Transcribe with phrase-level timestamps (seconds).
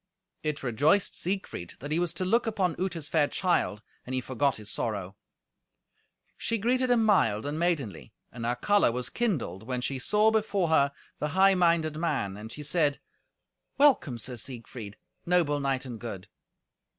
[0.41, 4.57] It rejoiced Siegfried that he was to look upon Uta's fair child, and he forgot
[4.57, 5.15] his sorrow.
[6.37, 10.69] She greeted him mild and maidenly, and her colour was kindled when she saw before
[10.69, 12.99] her the high minded man, and she said,
[13.77, 16.27] "Welcome, Sir Siegfried, noble knight and good."